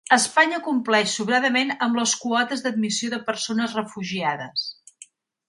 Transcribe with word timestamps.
Espanya 0.15 0.59
compleix 0.67 1.11
sobradament 1.17 1.73
amb 1.87 1.99
les 1.99 2.13
quotes 2.23 2.65
d'admissió 2.71 3.11
de 3.15 3.21
persones 3.29 3.77
refugiades 3.83 4.67